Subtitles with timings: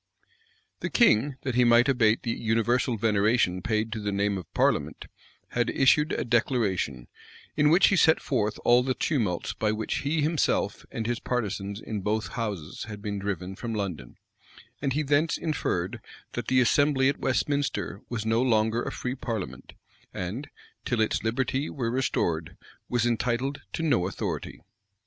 [0.79, 5.05] The king, that he might abate the universal veneration paid to the name of parliament,
[5.49, 7.07] had issued a declaration,
[7.55, 12.01] in which he set forth all the tumults by which himself and his partisans in
[12.01, 14.17] both houses had been driven from London;
[14.81, 16.01] and he thence inferred,
[16.33, 19.73] that the assembly at Westminster was no longer a free parliament,
[20.11, 20.49] and,
[20.83, 22.57] till its liberty were restored,
[22.89, 24.63] was entitled to no authority.